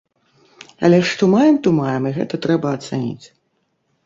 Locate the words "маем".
1.35-1.55, 1.81-2.03